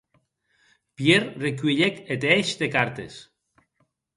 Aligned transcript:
Pierre 0.95 1.27
recuelhec 1.43 1.95
eth 2.13 2.25
hèish 2.29 2.55
de 2.61 2.67
cartes. 2.75 3.15